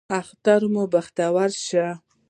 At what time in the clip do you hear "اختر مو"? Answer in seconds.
0.19-0.83